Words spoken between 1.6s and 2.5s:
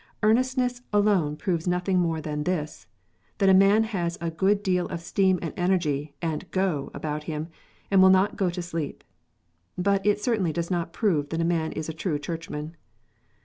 nothing more than